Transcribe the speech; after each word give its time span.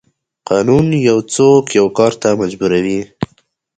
قانون 0.49 0.85
یو 1.09 1.17
څوک 1.33 1.63
یو 1.79 1.87
کار 1.97 2.13
ته 2.21 2.29
مجبوروي. 2.41 2.99